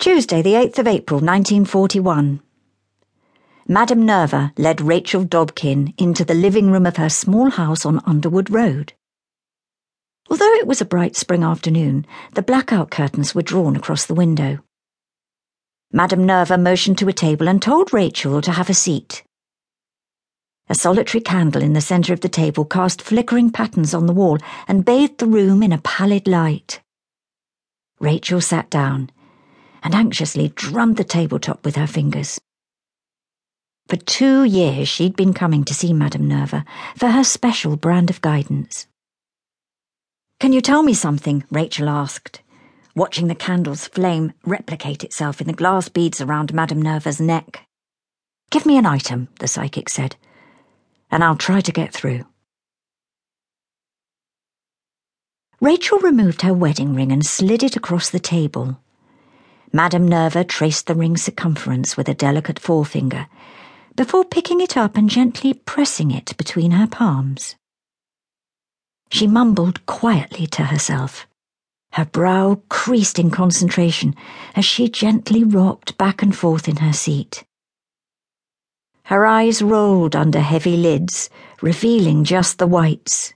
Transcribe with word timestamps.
Tuesday, 0.00 0.40
the 0.40 0.54
8th 0.54 0.78
of 0.78 0.86
April, 0.88 1.20
1941. 1.20 2.40
Madame 3.68 4.06
Nerva 4.06 4.50
led 4.56 4.80
Rachel 4.80 5.26
Dobkin 5.26 5.92
into 5.98 6.24
the 6.24 6.32
living 6.32 6.70
room 6.70 6.86
of 6.86 6.96
her 6.96 7.10
small 7.10 7.50
house 7.50 7.84
on 7.84 8.00
Underwood 8.06 8.48
Road. 8.48 8.94
Although 10.30 10.54
it 10.54 10.66
was 10.66 10.80
a 10.80 10.86
bright 10.86 11.16
spring 11.16 11.42
afternoon, 11.42 12.06
the 12.32 12.40
blackout 12.40 12.90
curtains 12.90 13.34
were 13.34 13.42
drawn 13.42 13.76
across 13.76 14.06
the 14.06 14.14
window. 14.14 14.60
Madame 15.92 16.24
Nerva 16.24 16.56
motioned 16.56 16.96
to 16.96 17.08
a 17.08 17.12
table 17.12 17.46
and 17.46 17.60
told 17.60 17.92
Rachel 17.92 18.40
to 18.40 18.52
have 18.52 18.70
a 18.70 18.74
seat. 18.74 19.22
A 20.70 20.74
solitary 20.74 21.20
candle 21.20 21.60
in 21.60 21.74
the 21.74 21.82
centre 21.82 22.14
of 22.14 22.22
the 22.22 22.30
table 22.30 22.64
cast 22.64 23.02
flickering 23.02 23.50
patterns 23.50 23.92
on 23.92 24.06
the 24.06 24.14
wall 24.14 24.38
and 24.66 24.82
bathed 24.82 25.18
the 25.18 25.26
room 25.26 25.62
in 25.62 25.72
a 25.72 25.82
pallid 25.84 26.26
light. 26.26 26.80
Rachel 27.98 28.40
sat 28.40 28.70
down 28.70 29.10
and 29.82 29.94
anxiously 29.94 30.52
drummed 30.54 30.96
the 30.96 31.04
tabletop 31.04 31.64
with 31.64 31.76
her 31.76 31.86
fingers. 31.86 32.40
For 33.88 33.96
two 33.96 34.44
years 34.44 34.88
she'd 34.88 35.16
been 35.16 35.34
coming 35.34 35.64
to 35.64 35.74
see 35.74 35.92
Madame 35.92 36.28
Nerva 36.28 36.64
for 36.96 37.08
her 37.08 37.24
special 37.24 37.76
brand 37.76 38.08
of 38.08 38.20
guidance. 38.20 38.86
Can 40.38 40.52
you 40.52 40.60
tell 40.60 40.82
me 40.82 40.94
something? 40.94 41.44
Rachel 41.50 41.88
asked, 41.88 42.40
watching 42.94 43.28
the 43.28 43.34
candle's 43.34 43.88
flame 43.88 44.32
replicate 44.44 45.04
itself 45.04 45.40
in 45.40 45.46
the 45.46 45.52
glass 45.52 45.88
beads 45.88 46.20
around 46.20 46.54
Madame 46.54 46.80
Nerva's 46.80 47.20
neck. 47.20 47.66
Give 48.50 48.64
me 48.64 48.78
an 48.78 48.86
item, 48.86 49.28
the 49.38 49.48
psychic 49.48 49.88
said, 49.88 50.16
and 51.10 51.22
I'll 51.22 51.36
try 51.36 51.60
to 51.60 51.72
get 51.72 51.92
through. 51.92 52.24
Rachel 55.60 55.98
removed 55.98 56.42
her 56.42 56.54
wedding 56.54 56.94
ring 56.94 57.12
and 57.12 57.24
slid 57.24 57.62
it 57.62 57.76
across 57.76 58.08
the 58.08 58.18
table. 58.18 58.80
Madame 59.72 60.08
Nerva 60.08 60.42
traced 60.42 60.86
the 60.86 60.94
ring's 60.96 61.22
circumference 61.22 61.96
with 61.96 62.08
a 62.08 62.14
delicate 62.14 62.58
forefinger 62.58 63.28
before 63.94 64.24
picking 64.24 64.60
it 64.60 64.76
up 64.76 64.96
and 64.96 65.08
gently 65.08 65.54
pressing 65.54 66.10
it 66.10 66.36
between 66.36 66.72
her 66.72 66.88
palms. 66.88 67.54
She 69.12 69.28
mumbled 69.28 69.86
quietly 69.86 70.46
to 70.48 70.64
herself, 70.64 71.26
her 71.92 72.04
brow 72.04 72.62
creased 72.68 73.18
in 73.18 73.30
concentration 73.30 74.14
as 74.56 74.64
she 74.64 74.88
gently 74.88 75.44
rocked 75.44 75.96
back 75.98 76.22
and 76.22 76.34
forth 76.34 76.68
in 76.68 76.76
her 76.76 76.92
seat. 76.92 77.44
Her 79.04 79.26
eyes 79.26 79.60
rolled 79.60 80.14
under 80.14 80.40
heavy 80.40 80.76
lids, 80.76 81.30
revealing 81.62 82.24
just 82.24 82.58
the 82.58 82.66
whites. 82.66 83.34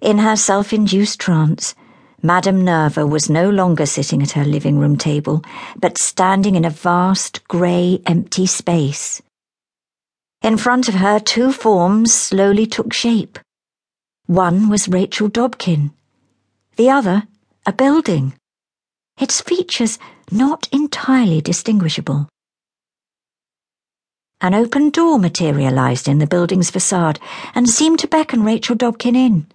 In 0.00 0.18
her 0.18 0.36
self 0.36 0.72
induced 0.74 1.20
trance, 1.20 1.74
Madame 2.26 2.64
Nerva 2.64 3.06
was 3.06 3.30
no 3.30 3.48
longer 3.48 3.86
sitting 3.86 4.20
at 4.20 4.32
her 4.32 4.44
living 4.44 4.80
room 4.80 4.96
table, 4.96 5.44
but 5.76 5.96
standing 5.96 6.56
in 6.56 6.64
a 6.64 6.70
vast, 6.70 7.46
grey, 7.46 8.02
empty 8.04 8.46
space. 8.46 9.22
In 10.42 10.56
front 10.56 10.88
of 10.88 10.94
her, 10.94 11.20
two 11.20 11.52
forms 11.52 12.12
slowly 12.12 12.66
took 12.66 12.92
shape. 12.92 13.38
One 14.26 14.68
was 14.68 14.88
Rachel 14.88 15.28
Dobkin, 15.28 15.92
the 16.74 16.90
other, 16.90 17.28
a 17.64 17.72
building, 17.72 18.34
its 19.20 19.40
features 19.40 19.96
not 20.32 20.68
entirely 20.72 21.40
distinguishable. 21.40 22.28
An 24.40 24.52
open 24.52 24.90
door 24.90 25.20
materialized 25.20 26.08
in 26.08 26.18
the 26.18 26.26
building's 26.26 26.72
facade 26.72 27.20
and 27.54 27.68
seemed 27.68 28.00
to 28.00 28.08
beckon 28.08 28.42
Rachel 28.42 28.74
Dobkin 28.74 29.14
in. 29.14 29.46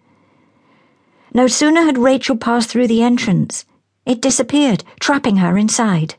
No 1.34 1.48
sooner 1.48 1.84
had 1.84 1.98
Rachel 1.98 2.36
passed 2.36 2.70
through 2.70 2.88
the 2.88 3.02
entrance, 3.02 3.66
it 4.06 4.22
disappeared, 4.22 4.84
trapping 5.00 5.38
her 5.38 5.58
inside. 5.58 6.16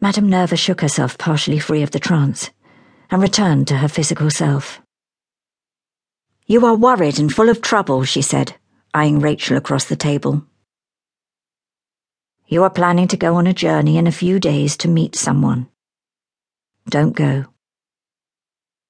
Madame 0.00 0.28
Nerva 0.28 0.56
shook 0.56 0.82
herself 0.82 1.16
partially 1.16 1.58
free 1.58 1.82
of 1.82 1.90
the 1.90 2.00
trance 2.00 2.50
and 3.10 3.22
returned 3.22 3.66
to 3.68 3.78
her 3.78 3.88
physical 3.88 4.30
self. 4.30 4.80
You 6.46 6.66
are 6.66 6.76
worried 6.76 7.18
and 7.18 7.32
full 7.32 7.48
of 7.48 7.62
trouble, 7.62 8.04
she 8.04 8.20
said, 8.20 8.54
eyeing 8.92 9.20
Rachel 9.20 9.56
across 9.56 9.86
the 9.86 9.96
table. 9.96 10.44
You 12.46 12.62
are 12.62 12.70
planning 12.70 13.08
to 13.08 13.16
go 13.16 13.36
on 13.36 13.46
a 13.46 13.54
journey 13.54 13.96
in 13.96 14.06
a 14.06 14.12
few 14.12 14.38
days 14.38 14.76
to 14.78 14.88
meet 14.88 15.16
someone. 15.16 15.68
Don't 16.88 17.16
go. 17.16 17.46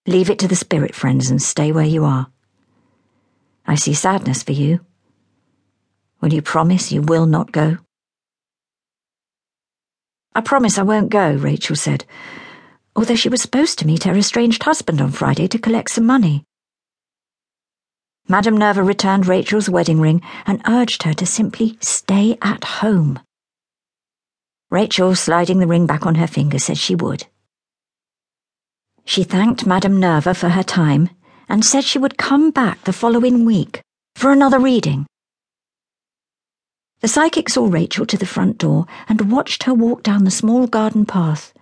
Leave 0.07 0.31
it 0.31 0.39
to 0.41 0.49
the 0.49 0.57
spirit 0.57 0.95
friends 0.95 1.31
and 1.31 1.41
stay 1.41 1.73
where 1.73 1.85
you 1.85 2.05
are. 2.05 2.31
I 3.69 3.75
see 3.75 3.93
sadness 3.93 4.43
for 4.43 4.53
you. 4.53 4.81
Will 6.23 6.33
you 6.33 6.41
promise 6.41 6.91
you 6.91 7.03
will 7.03 7.27
not 7.27 7.53
go? 7.53 7.77
I 10.35 10.41
promise 10.41 10.79
I 10.79 10.85
won't 10.85 11.11
go, 11.11 11.35
Rachel 11.35 11.77
said, 11.77 12.07
although 12.97 13.15
she 13.15 13.29
was 13.29 13.43
supposed 13.43 13.79
to 13.79 13.87
meet 13.87 14.05
her 14.05 14.15
estranged 14.15 14.63
husband 14.63 15.03
on 15.03 15.11
Friday 15.11 15.49
to 15.49 15.59
collect 15.59 15.91
some 15.91 16.07
money. 16.07 16.45
Madame 18.27 18.57
Nerva 18.57 18.83
returned 18.83 19.27
Rachel's 19.27 19.69
wedding 19.69 20.01
ring 20.01 20.23
and 20.47 20.63
urged 20.67 21.03
her 21.03 21.13
to 21.13 21.27
simply 21.27 21.77
stay 21.83 22.39
at 22.41 22.65
home. 22.65 23.21
Rachel, 24.71 25.15
sliding 25.15 25.59
the 25.59 25.67
ring 25.67 25.87
back 25.87 26.07
on 26.07 26.15
her 26.15 26.27
finger, 26.27 26.59
said 26.59 26.79
she 26.79 26.95
would. 26.95 27.27
She 29.05 29.25
thanked 29.25 29.67
Madame 29.67 30.01
Nerva 30.01 30.33
for 30.33 30.51
her 30.51 30.63
time 30.63 31.11
and 31.49 31.65
said 31.65 31.85
she 31.85 31.99
would 31.99 32.19
come 32.19 32.51
back 32.51 32.83
the 32.85 32.93
following 32.93 33.45
week 33.45 33.81
for 34.15 34.31
another 34.31 34.59
reading. 34.59 35.07
The 37.01 37.09
psychic 37.09 37.49
saw 37.49 37.67
Rachel 37.67 38.07
to 38.07 38.17
the 38.17 38.27
front 38.27 38.59
door 38.59 38.87
and 39.09 39.33
watched 39.33 39.63
her 39.63 39.75
walk 39.75 40.03
down 40.03 40.25
the 40.25 40.31
small 40.31 40.67
garden 40.67 41.07
path, 41.07 41.53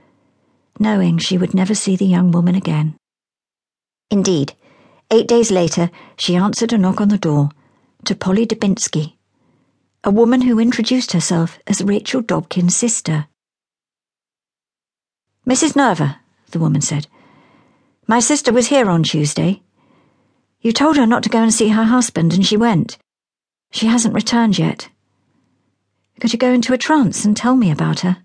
knowing 0.78 1.18
she 1.18 1.38
would 1.38 1.54
never 1.54 1.74
see 1.74 1.94
the 1.94 2.06
young 2.06 2.30
woman 2.30 2.54
again. 2.54 2.96
Indeed, 4.10 4.54
eight 5.10 5.28
days 5.28 5.50
later, 5.50 5.90
she 6.16 6.36
answered 6.36 6.72
a 6.72 6.78
knock 6.78 7.00
on 7.00 7.08
the 7.08 7.18
door 7.18 7.50
to 8.04 8.14
Polly 8.14 8.46
Dubinsky, 8.46 9.14
a 10.02 10.10
woman 10.10 10.42
who 10.42 10.58
introduced 10.58 11.12
herself 11.12 11.58
as 11.66 11.82
Rachel 11.82 12.22
Dobkin's 12.22 12.76
sister. 12.76 13.26
Mrs. 15.46 15.76
Nerva, 15.76 16.20
the 16.50 16.58
woman 16.58 16.80
said, 16.80 17.06
my 18.08 18.20
sister 18.20 18.52
was 18.52 18.68
here 18.68 18.88
on 18.88 19.02
Tuesday. 19.02 19.62
You 20.66 20.72
told 20.72 20.96
her 20.96 21.06
not 21.06 21.22
to 21.22 21.28
go 21.28 21.44
and 21.44 21.54
see 21.54 21.68
her 21.68 21.84
husband, 21.84 22.34
and 22.34 22.44
she 22.44 22.56
went. 22.56 22.98
She 23.70 23.86
hasn't 23.86 24.16
returned 24.16 24.58
yet. 24.58 24.88
Could 26.18 26.32
you 26.32 26.40
go 26.40 26.52
into 26.52 26.72
a 26.72 26.76
trance 26.76 27.24
and 27.24 27.36
tell 27.36 27.54
me 27.54 27.70
about 27.70 28.00
her? 28.00 28.16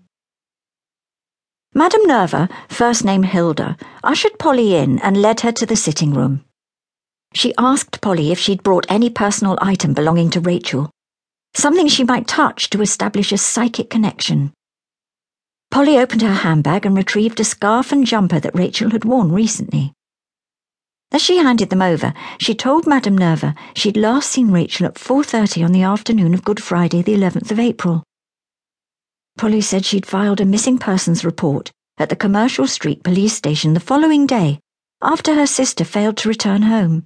Madame 1.72 2.04
Nerva, 2.04 2.48
first 2.68 3.04
name 3.04 3.22
Hilda, 3.22 3.76
ushered 4.02 4.40
Polly 4.40 4.74
in 4.74 4.98
and 4.98 5.22
led 5.22 5.38
her 5.42 5.52
to 5.52 5.64
the 5.64 5.76
sitting 5.76 6.14
room. 6.14 6.44
She 7.32 7.54
asked 7.58 8.00
Polly 8.00 8.32
if 8.32 8.40
she'd 8.40 8.64
brought 8.64 8.86
any 8.88 9.08
personal 9.08 9.56
item 9.62 9.94
belonging 9.94 10.30
to 10.30 10.40
Rachel, 10.40 10.90
something 11.54 11.86
she 11.86 12.02
might 12.02 12.26
touch 12.26 12.70
to 12.70 12.82
establish 12.82 13.30
a 13.30 13.38
psychic 13.38 13.88
connection. 13.88 14.52
Polly 15.70 15.96
opened 15.96 16.22
her 16.22 16.34
handbag 16.42 16.86
and 16.86 16.96
retrieved 16.96 17.38
a 17.38 17.44
scarf 17.44 17.92
and 17.92 18.04
jumper 18.04 18.40
that 18.40 18.58
Rachel 18.58 18.90
had 18.90 19.04
worn 19.04 19.30
recently. 19.30 19.92
As 21.12 21.20
she 21.20 21.36
handed 21.36 21.68
them 21.68 21.82
over, 21.82 22.14
she 22.38 22.54
told 22.54 22.86
Madame 22.86 23.18
Nerva 23.18 23.54
she'd 23.74 23.98
last 23.98 24.30
seen 24.30 24.50
Rachel 24.50 24.86
at 24.86 24.94
4.30 24.94 25.62
on 25.62 25.72
the 25.72 25.82
afternoon 25.82 26.32
of 26.32 26.42
Good 26.42 26.62
Friday, 26.62 27.02
the 27.02 27.14
11th 27.14 27.50
of 27.50 27.60
April. 27.60 28.02
Polly 29.36 29.60
said 29.60 29.84
she'd 29.84 30.06
filed 30.06 30.40
a 30.40 30.46
missing 30.46 30.78
persons 30.78 31.22
report 31.22 31.70
at 31.98 32.08
the 32.08 32.16
Commercial 32.16 32.66
Street 32.66 33.02
police 33.02 33.34
station 33.34 33.74
the 33.74 33.80
following 33.80 34.26
day, 34.26 34.58
after 35.02 35.34
her 35.34 35.46
sister 35.46 35.84
failed 35.84 36.16
to 36.16 36.28
return 36.30 36.62
home. 36.62 37.04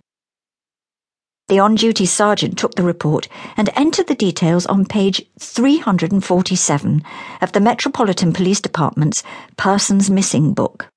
The 1.48 1.58
on 1.58 1.74
duty 1.74 2.06
sergeant 2.06 2.58
took 2.58 2.76
the 2.76 2.84
report 2.84 3.28
and 3.56 3.70
entered 3.74 4.06
the 4.06 4.14
details 4.14 4.66
on 4.66 4.84
page 4.84 5.20
347 5.40 7.02
of 7.40 7.52
the 7.52 7.60
Metropolitan 7.60 8.32
Police 8.32 8.60
Department's 8.60 9.24
Persons 9.56 10.10
Missing 10.10 10.54
book. 10.54 10.88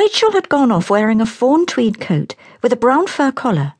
Rachel 0.00 0.32
had 0.32 0.48
gone 0.48 0.72
off 0.72 0.88
wearing 0.88 1.20
a 1.20 1.26
fawn 1.26 1.66
tweed 1.66 2.00
coat 2.00 2.34
with 2.62 2.72
a 2.72 2.76
brown 2.84 3.06
fur 3.06 3.30
collar, 3.30 3.74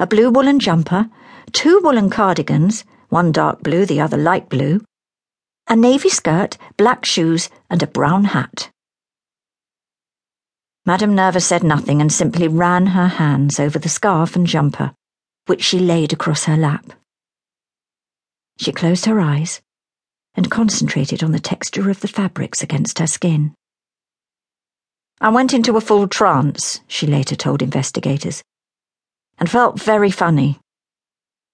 a 0.00 0.04
blue 0.04 0.28
woolen 0.28 0.58
jumper, 0.58 1.08
two 1.52 1.78
woolen 1.84 2.10
cardigans, 2.10 2.82
one 3.10 3.30
dark 3.30 3.62
blue, 3.62 3.86
the 3.86 4.00
other 4.00 4.16
light 4.16 4.48
blue, 4.48 4.80
a 5.68 5.76
navy 5.76 6.08
skirt, 6.08 6.58
black 6.76 7.04
shoes, 7.04 7.48
and 7.70 7.80
a 7.80 7.86
brown 7.86 8.24
hat. 8.24 8.72
Madame 10.84 11.14
Nerva 11.14 11.40
said 11.40 11.62
nothing 11.62 12.00
and 12.00 12.12
simply 12.12 12.48
ran 12.48 12.86
her 12.86 13.06
hands 13.06 13.60
over 13.60 13.78
the 13.78 13.88
scarf 13.88 14.34
and 14.34 14.48
jumper, 14.48 14.94
which 15.46 15.62
she 15.62 15.78
laid 15.78 16.12
across 16.12 16.46
her 16.46 16.56
lap. 16.56 16.92
She 18.58 18.72
closed 18.72 19.04
her 19.04 19.20
eyes 19.20 19.60
and 20.34 20.50
concentrated 20.50 21.22
on 21.22 21.30
the 21.30 21.38
texture 21.38 21.88
of 21.88 22.00
the 22.00 22.08
fabrics 22.08 22.64
against 22.64 22.98
her 22.98 23.06
skin. 23.06 23.54
I 25.20 25.30
went 25.30 25.54
into 25.54 25.76
a 25.76 25.80
full 25.80 26.06
trance, 26.08 26.80
she 26.88 27.06
later 27.06 27.34
told 27.34 27.62
investigators, 27.62 28.42
and 29.38 29.50
felt 29.50 29.80
very 29.80 30.10
funny. 30.10 30.58